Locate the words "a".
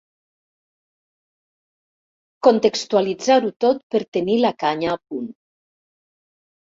4.95-5.01